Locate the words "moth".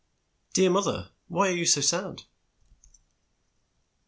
0.71-0.87